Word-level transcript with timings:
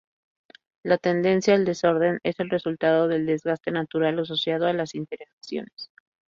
La 0.83 0.97
tendencia 0.97 1.53
al 1.53 1.63
desorden 1.63 2.19
es 2.23 2.39
el 2.39 2.49
resultado 2.49 3.07
del 3.07 3.27
desgaste 3.27 3.69
natural 3.69 4.17
asociado 4.17 4.65
a 4.65 4.73
las 4.73 4.95
interacciones. 4.95 5.91